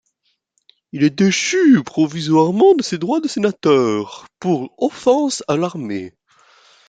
Il 0.93 1.03
est 1.03 1.11
déchu 1.11 1.83
provisoirement 1.83 2.73
de 2.73 2.81
ses 2.81 2.97
droits 2.97 3.19
de 3.19 3.27
sénateur 3.27 4.25
pour 4.39 4.73
offense 4.79 5.43
à 5.47 5.57
l'armée. 5.57 6.15